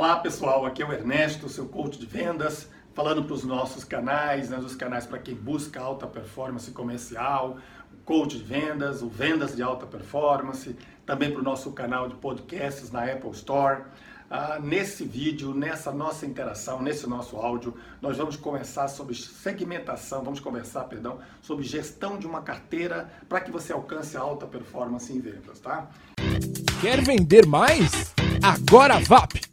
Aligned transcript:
Olá 0.00 0.16
pessoal, 0.16 0.64
aqui 0.64 0.82
é 0.82 0.86
o 0.86 0.94
Ernesto, 0.94 1.46
seu 1.46 1.66
coach 1.66 1.98
de 1.98 2.06
vendas, 2.06 2.70
falando 2.94 3.22
para 3.22 3.34
os 3.34 3.44
nossos 3.44 3.84
canais, 3.84 4.48
né, 4.48 4.56
os 4.56 4.74
canais 4.74 5.04
para 5.04 5.18
quem 5.18 5.34
busca 5.34 5.78
alta 5.78 6.06
performance 6.06 6.70
comercial, 6.70 7.58
o 7.92 7.98
coach 8.06 8.38
de 8.38 8.42
vendas, 8.42 9.02
o 9.02 9.10
vendas 9.10 9.54
de 9.54 9.62
alta 9.62 9.86
performance, 9.86 10.74
também 11.04 11.30
para 11.30 11.42
o 11.42 11.44
nosso 11.44 11.70
canal 11.72 12.08
de 12.08 12.14
podcasts 12.14 12.90
na 12.90 13.04
Apple 13.04 13.28
Store. 13.32 13.82
Ah, 14.30 14.58
nesse 14.58 15.04
vídeo, 15.04 15.52
nessa 15.52 15.92
nossa 15.92 16.24
interação, 16.24 16.80
nesse 16.80 17.06
nosso 17.06 17.36
áudio, 17.36 17.74
nós 18.00 18.16
vamos 18.16 18.36
conversar 18.36 18.88
sobre 18.88 19.14
segmentação, 19.14 20.24
vamos 20.24 20.40
conversar, 20.40 20.84
perdão, 20.84 21.18
sobre 21.42 21.62
gestão 21.62 22.16
de 22.18 22.26
uma 22.26 22.40
carteira 22.40 23.10
para 23.28 23.42
que 23.42 23.50
você 23.50 23.70
alcance 23.70 24.16
alta 24.16 24.46
performance 24.46 25.12
em 25.12 25.20
vendas, 25.20 25.60
tá? 25.60 25.90
Quer 26.80 27.02
vender 27.02 27.44
mais? 27.44 28.14
Agora 28.42 28.98
VAP! 28.98 29.50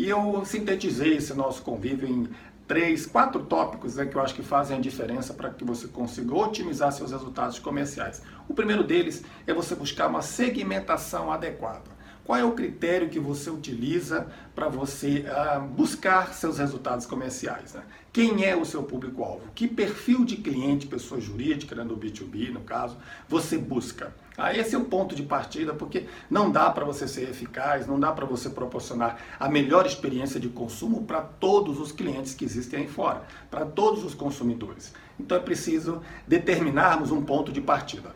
E 0.00 0.08
eu 0.08 0.42
sintetizei 0.46 1.18
esse 1.18 1.34
nosso 1.34 1.60
convívio 1.60 2.08
em 2.08 2.26
três, 2.66 3.04
quatro 3.04 3.44
tópicos 3.44 3.96
né, 3.96 4.06
que 4.06 4.16
eu 4.16 4.22
acho 4.22 4.34
que 4.34 4.42
fazem 4.42 4.78
a 4.78 4.80
diferença 4.80 5.34
para 5.34 5.50
que 5.50 5.62
você 5.62 5.88
consiga 5.88 6.34
otimizar 6.34 6.90
seus 6.90 7.12
resultados 7.12 7.58
comerciais. 7.58 8.22
O 8.48 8.54
primeiro 8.54 8.82
deles 8.82 9.22
é 9.46 9.52
você 9.52 9.74
buscar 9.74 10.06
uma 10.06 10.22
segmentação 10.22 11.30
adequada. 11.30 12.00
Qual 12.24 12.38
é 12.38 12.42
o 12.42 12.52
critério 12.52 13.10
que 13.10 13.20
você 13.20 13.50
utiliza 13.50 14.26
para 14.54 14.70
você 14.70 15.26
uh, 15.26 15.60
buscar 15.60 16.32
seus 16.32 16.56
resultados 16.56 17.04
comerciais? 17.04 17.74
Né? 17.74 17.82
Quem 18.10 18.46
é 18.46 18.56
o 18.56 18.64
seu 18.64 18.82
público-alvo? 18.82 19.50
Que 19.54 19.68
perfil 19.68 20.24
de 20.24 20.38
cliente, 20.38 20.86
pessoa 20.86 21.20
jurídica, 21.20 21.74
né, 21.74 21.84
no 21.84 21.94
B2B, 21.94 22.50
no 22.50 22.60
caso, 22.60 22.96
você 23.28 23.58
busca? 23.58 24.14
Esse 24.54 24.74
é 24.74 24.78
o 24.78 24.84
ponto 24.84 25.14
de 25.14 25.22
partida, 25.22 25.74
porque 25.74 26.06
não 26.30 26.50
dá 26.50 26.70
para 26.70 26.84
você 26.84 27.06
ser 27.06 27.28
eficaz, 27.28 27.86
não 27.86 28.00
dá 28.00 28.12
para 28.12 28.24
você 28.24 28.48
proporcionar 28.48 29.18
a 29.38 29.48
melhor 29.48 29.84
experiência 29.86 30.40
de 30.40 30.48
consumo 30.48 31.04
para 31.04 31.20
todos 31.20 31.78
os 31.78 31.92
clientes 31.92 32.34
que 32.34 32.44
existem 32.44 32.80
aí 32.80 32.88
fora, 32.88 33.22
para 33.50 33.66
todos 33.66 34.04
os 34.04 34.14
consumidores. 34.14 34.92
Então 35.18 35.36
é 35.36 35.40
preciso 35.40 36.00
determinarmos 36.26 37.10
um 37.10 37.22
ponto 37.22 37.52
de 37.52 37.60
partida. 37.60 38.14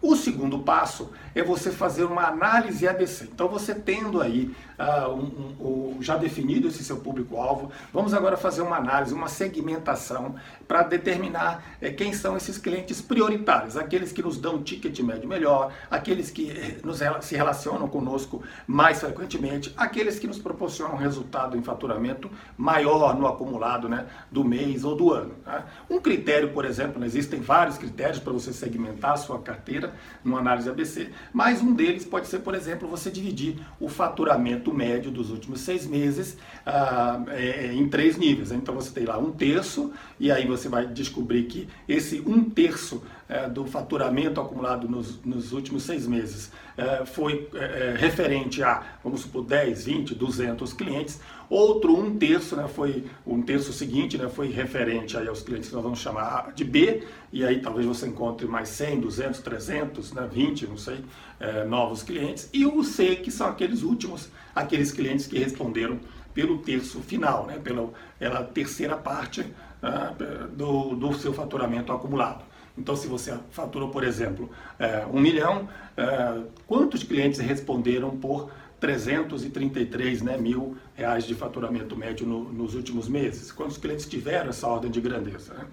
O 0.00 0.14
segundo 0.14 0.60
passo 0.60 1.10
é 1.34 1.42
você 1.42 1.72
fazer 1.72 2.04
uma 2.04 2.28
análise 2.28 2.86
ABC. 2.86 3.24
Então, 3.24 3.48
você 3.48 3.74
tendo 3.74 4.20
aí 4.20 4.54
uh, 4.78 5.12
um, 5.12 5.96
um, 5.96 6.02
já 6.02 6.16
definido 6.16 6.68
esse 6.68 6.84
seu 6.84 6.98
público-alvo, 6.98 7.72
vamos 7.92 8.14
agora 8.14 8.36
fazer 8.36 8.62
uma 8.62 8.76
análise, 8.76 9.12
uma 9.12 9.28
segmentação 9.28 10.36
para 10.68 10.84
determinar 10.84 11.64
eh, 11.80 11.90
quem 11.90 12.12
são 12.12 12.36
esses 12.36 12.58
clientes 12.58 13.00
prioritários, 13.00 13.76
aqueles 13.76 14.12
que 14.12 14.22
nos 14.22 14.38
dão 14.38 14.56
um 14.56 14.62
ticket 14.62 15.00
médio 15.00 15.28
melhor, 15.28 15.72
aqueles 15.90 16.30
que 16.30 16.50
eh, 16.50 16.78
nos, 16.84 17.00
se 17.22 17.34
relacionam 17.34 17.88
conosco 17.88 18.42
mais 18.66 19.00
frequentemente, 19.00 19.74
aqueles 19.76 20.18
que 20.18 20.28
nos 20.28 20.38
proporcionam 20.38 20.96
resultado 20.96 21.56
em 21.56 21.62
faturamento 21.62 22.30
maior 22.56 23.18
no 23.18 23.26
acumulado 23.26 23.88
né, 23.88 24.06
do 24.30 24.44
mês 24.44 24.84
ou 24.84 24.94
do 24.94 25.12
ano. 25.12 25.34
Tá? 25.44 25.66
Um 25.90 26.00
critério, 26.00 26.50
por 26.52 26.64
exemplo, 26.64 27.04
existem 27.04 27.40
vários 27.40 27.78
critérios 27.78 28.20
para 28.20 28.32
você 28.32 28.52
segmentar 28.52 29.12
a 29.12 29.16
sua 29.16 29.40
carteira 29.40 29.87
numa 30.24 30.38
análise 30.38 30.68
ABC, 30.68 31.10
mas 31.32 31.60
um 31.60 31.72
deles 31.72 32.04
pode 32.04 32.26
ser, 32.26 32.40
por 32.40 32.54
exemplo, 32.54 32.88
você 32.88 33.10
dividir 33.10 33.56
o 33.80 33.88
faturamento 33.88 34.72
médio 34.72 35.10
dos 35.10 35.30
últimos 35.30 35.60
seis 35.60 35.86
meses 35.86 36.36
ah, 36.66 37.22
é, 37.28 37.72
em 37.72 37.88
três 37.88 38.16
níveis. 38.16 38.52
Então 38.52 38.74
você 38.74 38.90
tem 38.90 39.04
lá 39.04 39.18
um 39.18 39.30
terço, 39.30 39.92
e 40.18 40.30
aí 40.30 40.46
você 40.46 40.68
vai 40.68 40.86
descobrir 40.86 41.44
que 41.44 41.68
esse 41.88 42.22
um 42.26 42.48
terço 42.48 43.02
é, 43.28 43.48
do 43.48 43.66
faturamento 43.66 44.40
acumulado 44.40 44.88
nos, 44.88 45.22
nos 45.24 45.52
últimos 45.52 45.82
seis 45.82 46.06
meses 46.06 46.50
é, 46.76 47.04
foi 47.04 47.48
é, 47.54 47.94
é 47.94 47.96
referente 47.98 48.62
a, 48.62 48.82
vamos 49.04 49.20
supor, 49.20 49.44
10, 49.44 49.84
20, 49.84 50.14
200 50.14 50.72
clientes. 50.72 51.20
Outro 51.50 51.96
um 51.96 52.18
terço, 52.18 52.54
né, 52.56 52.68
foi 52.68 53.04
um 53.26 53.40
terço 53.40 53.72
seguinte, 53.72 54.18
né, 54.18 54.28
foi 54.28 54.50
referente 54.50 55.16
aí 55.16 55.26
aos 55.26 55.42
clientes 55.42 55.70
que 55.70 55.74
nós 55.74 55.82
vamos 55.82 55.98
chamar 55.98 56.52
de 56.54 56.62
B, 56.62 57.02
e 57.32 57.44
aí 57.44 57.60
talvez 57.60 57.86
você 57.86 58.06
encontre 58.06 58.46
mais 58.46 58.68
100, 58.68 59.00
200, 59.00 59.40
300, 59.40 60.12
né, 60.12 60.28
20, 60.30 60.66
não 60.66 60.76
sei, 60.76 60.98
é, 61.40 61.64
novos 61.64 62.02
clientes. 62.02 62.50
E 62.52 62.66
o 62.66 62.84
C, 62.84 63.16
que 63.16 63.30
são 63.30 63.48
aqueles 63.48 63.82
últimos, 63.82 64.30
aqueles 64.54 64.92
clientes 64.92 65.26
que 65.26 65.38
responderam 65.38 65.98
pelo 66.34 66.58
terço 66.58 67.00
final, 67.00 67.46
né, 67.46 67.58
pela, 67.58 67.90
pela 68.18 68.44
terceira 68.44 68.96
parte 68.96 69.40
uh, 69.40 70.48
do, 70.48 70.94
do 70.94 71.14
seu 71.14 71.32
faturamento 71.32 71.92
acumulado. 71.92 72.44
Então, 72.78 72.94
se 72.94 73.08
você 73.08 73.36
faturou, 73.50 73.88
por 73.88 74.04
exemplo, 74.04 74.48
é, 74.78 75.04
um 75.12 75.18
milhão, 75.18 75.68
é, 75.96 76.42
quantos 76.64 77.02
clientes 77.02 77.40
responderam 77.40 78.16
por 78.16 78.52
333 78.78 80.22
né, 80.22 80.38
mil 80.38 80.76
reais 80.98 81.24
de 81.24 81.32
faturamento 81.32 81.94
médio 81.94 82.26
no, 82.26 82.52
nos 82.52 82.74
últimos 82.74 83.08
meses? 83.08 83.52
Quantos 83.52 83.78
clientes 83.78 84.04
tiveram 84.04 84.50
essa 84.50 84.66
ordem 84.66 84.90
de 84.90 85.00
grandeza? 85.00 85.54
Né? 85.54 85.64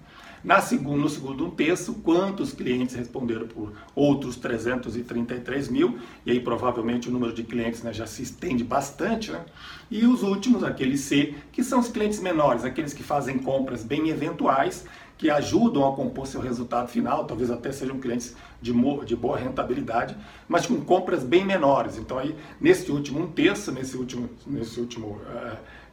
Na 0.44 0.60
segundo, 0.60 1.00
no 1.00 1.08
segundo 1.08 1.44
um 1.44 1.50
terço, 1.50 1.94
quantos 1.94 2.52
clientes 2.52 2.94
responderam 2.94 3.48
por 3.48 3.72
outros 3.92 4.36
333 4.36 5.68
mil? 5.68 5.98
E 6.24 6.30
aí 6.30 6.38
provavelmente 6.38 7.08
o 7.08 7.12
número 7.12 7.32
de 7.32 7.42
clientes 7.42 7.82
né, 7.82 7.92
já 7.92 8.06
se 8.06 8.22
estende 8.22 8.62
bastante. 8.62 9.32
Né? 9.32 9.44
E 9.90 10.06
os 10.06 10.22
últimos, 10.22 10.62
aqueles 10.62 11.00
C, 11.00 11.34
que 11.50 11.64
são 11.64 11.80
os 11.80 11.88
clientes 11.88 12.20
menores, 12.20 12.64
aqueles 12.64 12.94
que 12.94 13.02
fazem 13.02 13.36
compras 13.36 13.82
bem 13.82 14.08
eventuais 14.10 14.84
que 15.18 15.30
ajudam 15.30 15.88
a 15.88 15.96
compor 15.96 16.26
seu 16.26 16.40
resultado 16.40 16.88
final, 16.88 17.24
talvez 17.24 17.50
até 17.50 17.72
sejam 17.72 17.98
clientes 17.98 18.36
de, 18.60 18.72
de 19.04 19.16
boa 19.16 19.38
rentabilidade, 19.38 20.16
mas 20.46 20.66
com 20.66 20.80
compras 20.82 21.24
bem 21.24 21.44
menores. 21.44 21.96
Então 21.96 22.18
aí, 22.18 22.36
nesse 22.60 22.90
último 22.90 23.20
um 23.20 23.26
terço, 23.26 23.72
nesse 23.72 23.96
último, 23.96 24.28
nesse 24.46 24.78
último 24.78 25.15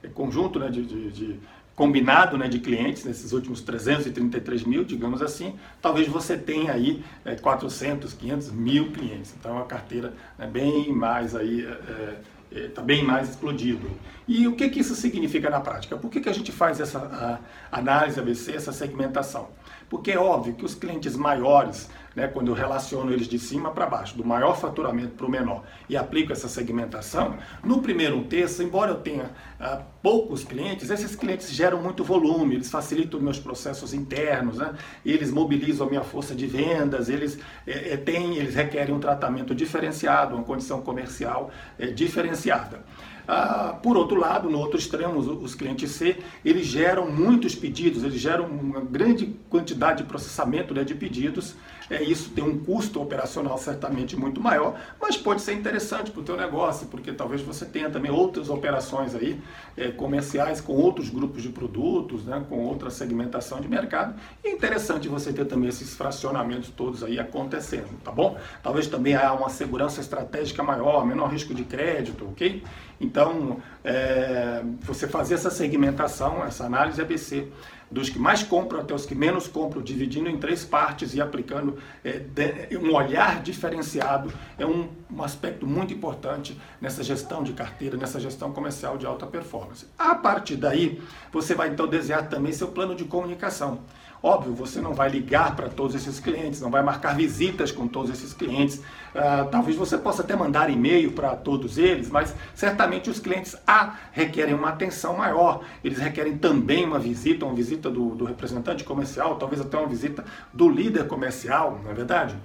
é, 0.03 0.07
conjunto 0.09 0.59
né, 0.59 0.69
de, 0.69 0.83
de, 0.83 1.11
de 1.11 1.39
combinado 1.75 2.37
né, 2.37 2.47
de 2.47 2.59
clientes, 2.59 3.03
nesses 3.03 3.31
últimos 3.31 3.61
333 3.61 4.63
mil, 4.63 4.83
digamos 4.83 5.21
assim, 5.21 5.55
talvez 5.81 6.07
você 6.07 6.37
tenha 6.37 6.71
aí 6.71 7.03
é, 7.25 7.35
400, 7.35 8.13
500 8.13 8.51
mil 8.51 8.91
clientes. 8.91 9.33
Então 9.39 9.51
é 9.51 9.55
uma 9.55 9.65
carteira 9.65 10.13
né, 10.37 10.47
bem 10.47 10.93
mais 10.93 11.35
aí... 11.35 11.65
É, 11.65 12.17
está 12.55 12.81
é, 12.81 12.85
bem 12.85 13.03
mais 13.03 13.29
explodido. 13.29 13.89
E 14.27 14.47
o 14.47 14.55
que, 14.55 14.69
que 14.69 14.79
isso 14.79 14.95
significa 14.95 15.49
na 15.49 15.59
prática? 15.59 15.97
Por 15.97 16.09
que, 16.09 16.21
que 16.21 16.29
a 16.29 16.33
gente 16.33 16.51
faz 16.51 16.79
essa 16.79 17.39
análise 17.71 18.19
ABC, 18.19 18.55
essa 18.55 18.71
segmentação? 18.71 19.49
Porque 19.89 20.11
é 20.11 20.17
óbvio 20.17 20.53
que 20.55 20.65
os 20.65 20.73
clientes 20.73 21.15
maiores, 21.15 21.89
né, 22.15 22.27
quando 22.27 22.47
eu 22.47 22.55
relaciono 22.55 23.11
eles 23.11 23.27
de 23.27 23.37
cima 23.37 23.69
para 23.71 23.85
baixo, 23.85 24.17
do 24.17 24.25
maior 24.25 24.57
faturamento 24.57 25.09
para 25.09 25.25
o 25.25 25.29
menor, 25.29 25.63
e 25.87 25.95
aplico 25.95 26.31
essa 26.31 26.47
segmentação, 26.47 27.35
no 27.63 27.81
primeiro 27.81 28.23
terço, 28.23 28.63
embora 28.63 28.91
eu 28.91 28.95
tenha 29.01 29.29
ah, 29.59 29.81
poucos 30.01 30.43
clientes, 30.43 30.89
esses 30.89 31.15
clientes 31.15 31.51
geram 31.51 31.79
muito 31.79 32.03
volume, 32.03 32.55
eles 32.55 32.71
facilitam 32.71 33.19
meus 33.19 33.37
processos 33.37 33.93
internos, 33.93 34.57
né, 34.57 34.73
eles 35.05 35.29
mobilizam 35.29 35.85
a 35.85 35.89
minha 35.89 36.03
força 36.03 36.33
de 36.33 36.47
vendas, 36.47 37.09
eles, 37.09 37.37
é, 37.67 37.93
é, 37.93 37.97
têm, 37.97 38.37
eles 38.37 38.55
requerem 38.55 38.95
um 38.95 38.99
tratamento 38.99 39.53
diferenciado, 39.53 40.33
uma 40.33 40.43
condição 40.43 40.81
comercial 40.81 41.51
é, 41.77 41.87
diferenciada. 41.87 42.83
Ah, 43.27 43.77
por 43.81 43.95
outro 43.95 44.19
lado, 44.19 44.49
no 44.49 44.59
outro 44.59 44.77
extremo, 44.77 45.17
os, 45.17 45.27
os, 45.27 45.55
clientes 45.55 45.91
C, 45.91 46.17
eles 46.43 46.65
geram 46.65 47.09
muitos 47.09 47.55
pedidos, 47.55 48.03
eles 48.03 48.19
geram 48.19 48.45
uma 48.45 48.81
grande 48.81 49.35
quantidade 49.49 49.99
de 49.99 50.03
processamento 50.03 50.73
né, 50.73 50.83
de 50.83 50.93
pedidos. 50.93 51.55
É, 51.89 52.01
isso 52.01 52.29
tem 52.29 52.43
um 52.43 52.57
custo 52.59 53.01
operacional 53.01 53.57
certamente 53.57 54.15
muito 54.15 54.41
maior, 54.41 54.79
mas 55.01 55.17
pode 55.17 55.41
ser 55.41 55.53
interessante 55.53 56.11
para 56.11 56.21
o 56.21 56.23
teu 56.23 56.37
negócio, 56.37 56.87
porque 56.87 57.11
talvez 57.11 57.41
você 57.41 57.65
tenha 57.65 57.89
também 57.89 58.09
outras 58.09 58.49
operações 58.49 59.13
aí 59.13 59.39
é, 59.75 59.89
comerciais 59.91 60.61
com 60.61 60.73
outros 60.73 61.09
grupos 61.09 61.43
de 61.43 61.49
produtos, 61.49 62.25
né, 62.25 62.43
com 62.49 62.65
outra 62.65 62.89
segmentação 62.89 63.59
de 63.59 63.67
mercado. 63.67 64.15
E 64.43 64.47
é 64.47 64.51
interessante 64.51 65.07
você 65.07 65.33
ter 65.33 65.45
também 65.45 65.69
esses 65.69 65.93
fracionamentos 65.93 66.69
todos 66.69 67.03
aí 67.03 67.19
acontecendo, 67.19 67.89
tá 68.03 68.11
bom? 68.11 68.37
Talvez 68.61 68.87
também 68.87 69.15
há 69.15 69.33
uma 69.33 69.49
segurança 69.49 69.99
estratégica 69.99 70.63
maior, 70.63 71.05
menor 71.05 71.29
risco 71.31 71.53
de 71.53 71.63
crédito, 71.63 72.25
ok? 72.25 72.63
Então, 73.03 73.57
é, 73.83 74.63
você 74.81 75.07
fazer 75.07 75.35
essa 75.35 75.49
segmentação, 75.49 76.43
essa 76.45 76.65
análise 76.65 77.01
ABC, 77.01 77.49
dos 77.91 78.09
que 78.09 78.17
mais 78.17 78.41
compram 78.41 78.79
até 78.79 78.93
os 78.93 79.05
que 79.05 79.13
menos 79.13 79.47
compram, 79.47 79.81
dividindo 79.81 80.29
em 80.29 80.37
três 80.37 80.63
partes 80.63 81.13
e 81.13 81.21
aplicando 81.21 81.77
é, 82.03 82.13
de, 82.17 82.77
um 82.77 82.93
olhar 82.95 83.43
diferenciado, 83.43 84.33
é 84.57 84.65
um, 84.65 84.89
um 85.11 85.21
aspecto 85.21 85.67
muito 85.67 85.93
importante 85.93 86.57
nessa 86.81 87.03
gestão 87.03 87.43
de 87.43 87.53
carteira, 87.53 87.97
nessa 87.97 88.19
gestão 88.19 88.51
comercial 88.51 88.97
de 88.97 89.05
alta 89.05 89.27
performance. 89.27 89.85
A 89.97 90.15
partir 90.15 90.55
daí, 90.55 91.01
você 91.31 91.53
vai 91.53 91.69
então 91.69 91.85
desenhar 91.85 92.29
também 92.29 92.53
seu 92.53 92.69
plano 92.69 92.95
de 92.95 93.03
comunicação. 93.03 93.81
Óbvio, 94.25 94.53
você 94.53 94.79
não 94.79 94.93
vai 94.93 95.09
ligar 95.09 95.53
para 95.53 95.67
todos 95.67 95.93
esses 95.93 96.17
clientes, 96.17 96.61
não 96.61 96.71
vai 96.71 96.81
marcar 96.81 97.13
visitas 97.13 97.73
com 97.73 97.89
todos 97.89 98.09
esses 98.09 98.33
clientes. 98.33 98.77
Uh, 98.77 99.49
talvez 99.51 99.75
você 99.75 99.97
possa 99.97 100.21
até 100.21 100.33
mandar 100.33 100.69
e-mail 100.69 101.11
para 101.11 101.35
todos 101.35 101.77
eles, 101.77 102.09
mas 102.09 102.33
certamente 102.55 103.09
os 103.09 103.19
clientes 103.19 103.53
A 103.67 103.97
requerem 104.13 104.53
uma 104.53 104.69
atenção 104.69 105.17
maior. 105.17 105.65
Eles 105.83 105.97
requerem 105.97 106.37
também 106.37 106.85
uma 106.85 106.99
visita, 106.99 107.45
uma 107.45 107.53
visita 107.53 107.91
do, 107.91 108.15
do 108.15 108.23
representante 108.23 108.85
comercial, 108.85 109.35
talvez 109.35 109.59
até 109.59 109.77
uma 109.77 109.87
visita 109.87 110.23
do 110.53 110.69
líder 110.69 111.05
comercial, 111.05 111.81
não 111.83 111.91
é 111.91 111.93
verdade? 111.93 112.37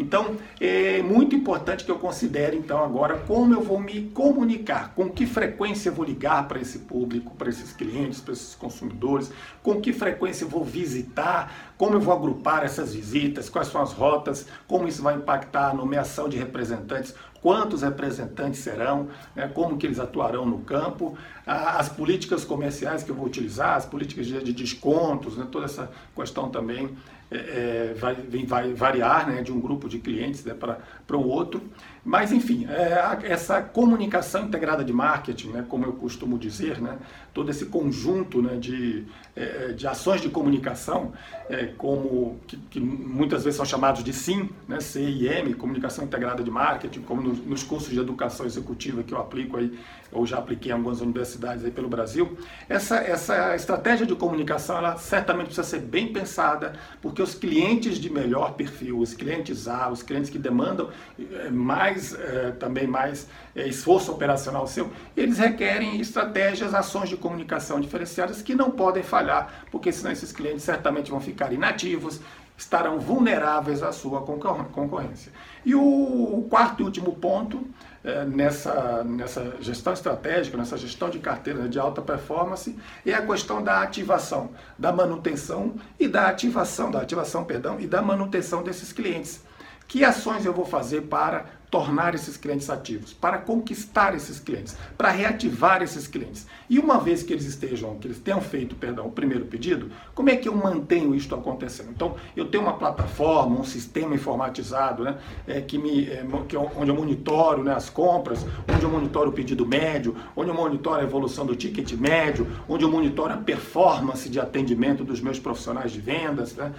Então, 0.00 0.36
é 0.58 1.02
muito 1.02 1.36
importante 1.36 1.84
que 1.84 1.90
eu 1.90 1.98
considere, 1.98 2.56
então, 2.56 2.82
agora 2.82 3.18
como 3.18 3.52
eu 3.52 3.60
vou 3.60 3.78
me 3.78 4.10
comunicar, 4.14 4.94
com 4.94 5.10
que 5.10 5.26
frequência 5.26 5.90
eu 5.90 5.92
vou 5.92 6.06
ligar 6.06 6.48
para 6.48 6.58
esse 6.58 6.78
público, 6.78 7.34
para 7.36 7.50
esses 7.50 7.70
clientes, 7.74 8.18
para 8.18 8.32
esses 8.32 8.54
consumidores, 8.54 9.30
com 9.62 9.78
que 9.78 9.92
frequência 9.92 10.44
eu 10.44 10.48
vou 10.48 10.64
visitar, 10.64 11.70
como 11.76 11.96
eu 11.96 12.00
vou 12.00 12.14
agrupar 12.14 12.64
essas 12.64 12.94
visitas, 12.94 13.50
quais 13.50 13.68
são 13.68 13.82
as 13.82 13.92
rotas, 13.92 14.46
como 14.66 14.88
isso 14.88 15.02
vai 15.02 15.16
impactar 15.16 15.68
a 15.68 15.74
nomeação 15.74 16.30
de 16.30 16.38
representantes, 16.38 17.14
quantos 17.42 17.82
representantes 17.82 18.60
serão, 18.60 19.08
né, 19.34 19.48
como 19.48 19.76
que 19.76 19.86
eles 19.86 19.98
atuarão 19.98 20.44
no 20.44 20.58
campo, 20.58 21.16
as 21.46 21.88
políticas 21.88 22.44
comerciais 22.44 23.02
que 23.02 23.10
eu 23.10 23.14
vou 23.14 23.26
utilizar, 23.26 23.76
as 23.76 23.86
políticas 23.86 24.26
de 24.26 24.52
descontos, 24.52 25.36
né, 25.36 25.46
toda 25.50 25.64
essa 25.64 25.90
questão 26.14 26.48
também 26.50 26.96
é, 27.32 27.36
é, 27.36 27.94
vai, 27.94 28.14
vai, 28.44 28.74
variar 28.74 29.28
né, 29.28 29.40
de 29.40 29.52
um 29.52 29.60
grupo 29.60 29.88
de 29.88 30.00
clientes 30.00 30.44
né, 30.44 30.52
para 30.52 31.16
o 31.16 31.28
outro. 31.28 31.62
Mas, 32.04 32.32
enfim, 32.32 32.66
é, 32.68 33.20
essa 33.30 33.62
comunicação 33.62 34.46
integrada 34.46 34.84
de 34.84 34.92
marketing, 34.92 35.50
né, 35.50 35.64
como 35.68 35.84
eu 35.84 35.92
costumo 35.92 36.36
dizer, 36.36 36.80
né, 36.80 36.98
todo 37.32 37.48
esse 37.48 37.66
conjunto 37.66 38.42
né, 38.42 38.56
de, 38.56 39.04
é, 39.36 39.68
de 39.68 39.86
ações 39.86 40.20
de 40.20 40.28
comunicação, 40.28 41.12
é, 41.48 41.66
como 41.66 42.40
que, 42.48 42.56
que, 42.56 42.80
muitas 42.80 43.44
vezes 43.44 43.58
são 43.58 43.66
chamados 43.66 44.02
de 44.02 44.12
SIM, 44.12 44.50
né, 44.66 44.80
CIM, 44.80 45.52
Comunicação 45.52 46.04
Integrada 46.04 46.42
de 46.42 46.50
Marketing, 46.50 47.02
como 47.02 47.22
nos, 47.30 47.38
nos 47.46 47.62
cursos 47.62 47.90
de 47.90 47.98
educação 47.98 48.44
executiva 48.44 49.02
que 49.02 49.14
eu 49.14 49.18
aplico 49.18 49.56
aí, 49.56 49.78
ou 50.12 50.26
já 50.26 50.38
apliquei 50.38 50.72
em 50.72 50.74
algumas 50.74 51.00
universidades 51.00 51.64
aí 51.64 51.70
pelo 51.70 51.88
Brasil, 51.88 52.36
essa, 52.68 52.96
essa 52.96 53.54
estratégia 53.54 54.04
de 54.04 54.14
comunicação, 54.14 54.78
ela 54.78 54.96
certamente 54.96 55.46
precisa 55.46 55.66
ser 55.66 55.80
bem 55.80 56.12
pensada, 56.12 56.72
porque 57.00 57.22
os 57.22 57.34
clientes 57.34 57.98
de 57.98 58.10
melhor 58.10 58.54
perfil, 58.54 58.98
os 58.98 59.14
clientes 59.14 59.68
A, 59.68 59.88
os 59.88 60.02
clientes 60.02 60.28
que 60.28 60.38
demandam 60.38 60.90
é, 61.18 61.50
mais 61.50 62.12
é, 62.14 62.50
também 62.58 62.86
mais 62.86 63.28
é, 63.54 63.68
esforço 63.68 64.10
operacional 64.10 64.66
seu, 64.66 64.90
eles 65.16 65.38
requerem 65.38 66.00
estratégias, 66.00 66.74
ações 66.74 67.08
de 67.08 67.16
comunicação 67.16 67.80
diferenciadas 67.80 68.42
que 68.42 68.54
não 68.54 68.70
podem 68.70 69.02
falhar, 69.02 69.64
porque 69.70 69.92
senão 69.92 70.10
esses 70.10 70.32
clientes 70.32 70.64
certamente 70.64 71.10
vão 71.10 71.20
ficar 71.20 71.52
inativos, 71.52 72.20
estarão 72.60 73.00
vulneráveis 73.00 73.82
à 73.82 73.90
sua 73.90 74.20
concorrência. 74.20 75.32
E 75.64 75.74
o 75.74 76.46
quarto 76.50 76.82
e 76.82 76.84
último 76.84 77.14
ponto 77.14 77.66
é, 78.04 78.24
nessa, 78.26 79.02
nessa 79.02 79.56
gestão 79.60 79.94
estratégica, 79.94 80.58
nessa 80.58 80.76
gestão 80.76 81.08
de 81.08 81.18
carteira 81.18 81.66
de 81.66 81.78
alta 81.78 82.02
performance, 82.02 82.78
é 83.04 83.14
a 83.14 83.26
questão 83.26 83.62
da 83.62 83.80
ativação, 83.80 84.50
da 84.78 84.92
manutenção 84.92 85.74
e 85.98 86.06
da 86.06 86.28
ativação, 86.28 86.90
da 86.90 87.00
ativação, 87.00 87.44
perdão, 87.44 87.80
e 87.80 87.86
da 87.86 88.02
manutenção 88.02 88.62
desses 88.62 88.92
clientes. 88.92 89.42
Que 89.88 90.04
ações 90.04 90.44
eu 90.44 90.52
vou 90.52 90.66
fazer 90.66 91.02
para 91.02 91.46
tornar 91.70 92.14
esses 92.14 92.36
clientes 92.36 92.68
ativos, 92.68 93.12
para 93.12 93.38
conquistar 93.38 94.14
esses 94.14 94.40
clientes, 94.40 94.76
para 94.98 95.10
reativar 95.10 95.82
esses 95.82 96.08
clientes. 96.08 96.46
E 96.68 96.78
uma 96.78 96.98
vez 96.98 97.22
que 97.22 97.32
eles 97.32 97.44
estejam, 97.44 97.96
que 97.96 98.08
eles 98.08 98.18
tenham 98.18 98.40
feito, 98.40 98.74
perdão, 98.74 99.06
o 99.06 99.12
primeiro 99.12 99.44
pedido, 99.44 99.90
como 100.14 100.30
é 100.30 100.36
que 100.36 100.48
eu 100.48 100.54
mantenho 100.54 101.14
isto 101.14 101.34
acontecendo? 101.34 101.90
Então, 101.90 102.16
eu 102.36 102.46
tenho 102.46 102.64
uma 102.64 102.72
plataforma, 102.72 103.60
um 103.60 103.64
sistema 103.64 104.14
informatizado, 104.14 105.04
né, 105.04 105.18
é, 105.46 105.60
que 105.60 105.78
me, 105.78 106.06
é, 106.08 106.24
que, 106.48 106.56
onde 106.56 106.90
eu 106.90 106.94
monitoro 106.94 107.62
né, 107.62 107.72
as 107.72 107.88
compras, 107.88 108.44
onde 108.68 108.82
eu 108.82 108.90
monitoro 108.90 109.30
o 109.30 109.32
pedido 109.32 109.64
médio, 109.64 110.16
onde 110.34 110.50
eu 110.50 110.54
monitoro 110.54 111.00
a 111.00 111.04
evolução 111.04 111.46
do 111.46 111.54
ticket 111.54 111.92
médio, 111.92 112.46
onde 112.68 112.84
eu 112.84 112.90
monitoro 112.90 113.32
a 113.32 113.36
performance 113.36 114.28
de 114.28 114.40
atendimento 114.40 115.04
dos 115.04 115.20
meus 115.20 115.38
profissionais 115.38 115.92
de 115.92 116.00
vendas, 116.00 116.56
né, 116.56 116.72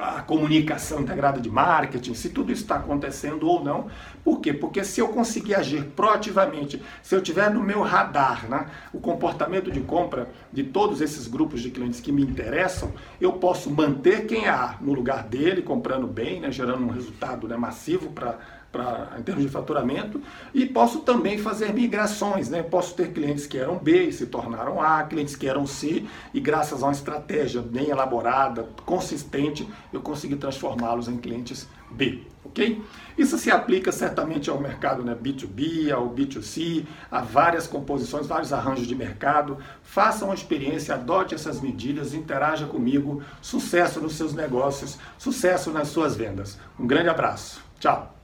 a 0.00 0.22
comunicação 0.22 1.00
integrada 1.00 1.40
de 1.40 1.48
marketing, 1.48 2.14
se 2.14 2.30
tudo 2.30 2.52
isso 2.52 2.62
está 2.62 2.76
acontecendo 2.76 3.46
ou 3.46 3.62
não, 3.62 3.86
por 4.24 4.40
quê? 4.40 4.52
Porque 4.52 4.84
se 4.84 5.00
eu 5.00 5.08
conseguir 5.08 5.54
agir 5.54 5.84
proativamente, 5.96 6.82
se 7.02 7.14
eu 7.14 7.20
tiver 7.20 7.50
no 7.50 7.62
meu 7.62 7.82
radar 7.82 8.48
né, 8.48 8.66
o 8.92 8.98
comportamento 8.98 9.70
de 9.70 9.80
compra 9.80 10.28
de 10.52 10.64
todos 10.64 11.00
esses 11.00 11.26
grupos 11.26 11.60
de 11.60 11.70
clientes 11.70 12.00
que 12.00 12.12
me 12.12 12.22
interessam, 12.22 12.92
eu 13.20 13.34
posso 13.34 13.70
manter 13.70 14.26
quem 14.26 14.46
há 14.46 14.76
no 14.80 14.92
lugar 14.92 15.24
dele, 15.24 15.62
comprando 15.62 16.06
bem, 16.06 16.40
né, 16.40 16.50
gerando 16.50 16.84
um 16.84 16.90
resultado 16.90 17.46
né, 17.48 17.56
massivo 17.56 18.10
para 18.10 18.38
Pra, 18.72 19.16
em 19.18 19.22
termos 19.22 19.42
de 19.42 19.48
faturamento, 19.48 20.20
e 20.52 20.66
posso 20.66 20.98
também 20.98 21.38
fazer 21.38 21.72
migrações. 21.72 22.50
Né? 22.50 22.62
Posso 22.62 22.94
ter 22.94 23.10
clientes 23.10 23.46
que 23.46 23.56
eram 23.56 23.78
B 23.78 24.08
e 24.08 24.12
se 24.12 24.26
tornaram 24.26 24.82
A, 24.82 25.02
clientes 25.04 25.34
que 25.34 25.48
eram 25.48 25.66
C, 25.66 26.04
e 26.34 26.40
graças 26.40 26.82
a 26.82 26.86
uma 26.86 26.92
estratégia 26.92 27.62
bem 27.62 27.88
elaborada, 27.88 28.68
consistente, 28.84 29.66
eu 29.90 30.02
consegui 30.02 30.36
transformá-los 30.36 31.08
em 31.08 31.16
clientes 31.16 31.66
B. 31.90 32.22
ok? 32.44 32.82
Isso 33.16 33.38
se 33.38 33.50
aplica 33.50 33.90
certamente 33.90 34.50
ao 34.50 34.60
mercado 34.60 35.02
né, 35.02 35.14
B2B, 35.14 35.90
ao 35.90 36.10
B2C, 36.10 36.84
a 37.10 37.22
várias 37.22 37.66
composições, 37.66 38.26
vários 38.26 38.52
arranjos 38.52 38.86
de 38.86 38.94
mercado. 38.94 39.58
Faça 39.82 40.24
uma 40.24 40.34
experiência, 40.34 40.94
adote 40.94 41.34
essas 41.34 41.60
medidas, 41.60 42.14
interaja 42.14 42.66
comigo. 42.66 43.22
Sucesso 43.40 44.00
nos 44.00 44.14
seus 44.14 44.34
negócios, 44.34 44.98
sucesso 45.18 45.70
nas 45.70 45.88
suas 45.88 46.14
vendas. 46.14 46.58
Um 46.78 46.86
grande 46.86 47.08
abraço. 47.08 47.60
Tchau. 47.78 48.15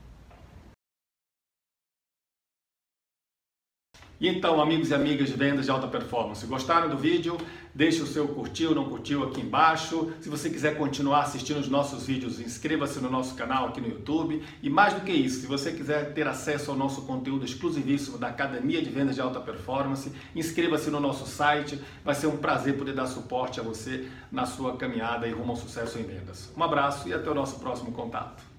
Então, 4.21 4.61
amigos 4.61 4.89
e 4.89 4.93
amigas 4.93 5.29
de 5.29 5.35
vendas 5.35 5.65
de 5.65 5.71
alta 5.71 5.87
performance, 5.87 6.45
gostaram 6.45 6.89
do 6.89 6.97
vídeo? 6.97 7.37
Deixe 7.75 8.01
o 8.01 8.05
seu 8.05 8.27
curtiu, 8.27 8.75
não 8.75 8.85
curtiu 8.85 9.23
aqui 9.23 9.41
embaixo. 9.41 10.13
Se 10.21 10.29
você 10.29 10.49
quiser 10.49 10.77
continuar 10.77 11.23
assistindo 11.23 11.57
os 11.57 11.67
nossos 11.67 12.05
vídeos, 12.05 12.39
inscreva-se 12.39 12.99
no 12.99 13.09
nosso 13.09 13.33
canal 13.33 13.67
aqui 13.67 13.81
no 13.81 13.87
YouTube. 13.87 14.43
E 14.61 14.69
mais 14.69 14.93
do 14.93 15.01
que 15.01 15.11
isso, 15.11 15.41
se 15.41 15.47
você 15.47 15.71
quiser 15.71 16.13
ter 16.13 16.27
acesso 16.27 16.69
ao 16.69 16.77
nosso 16.77 17.01
conteúdo 17.01 17.43
exclusivíssimo 17.43 18.17
da 18.17 18.27
Academia 18.27 18.81
de 18.81 18.91
Vendas 18.91 19.15
de 19.15 19.21
Alta 19.21 19.39
Performance, 19.39 20.11
inscreva-se 20.35 20.91
no 20.91 20.99
nosso 20.99 21.25
site. 21.25 21.81
Vai 22.05 22.13
ser 22.13 22.27
um 22.27 22.37
prazer 22.37 22.77
poder 22.77 22.93
dar 22.93 23.07
suporte 23.07 23.59
a 23.59 23.63
você 23.63 24.07
na 24.31 24.45
sua 24.45 24.77
caminhada 24.77 25.27
e 25.27 25.31
rumo 25.31 25.51
ao 25.51 25.57
sucesso 25.57 25.97
em 25.97 26.03
vendas. 26.03 26.53
Um 26.55 26.63
abraço 26.63 27.09
e 27.09 27.13
até 27.13 27.29
o 27.29 27.35
nosso 27.35 27.59
próximo 27.59 27.91
contato. 27.91 28.52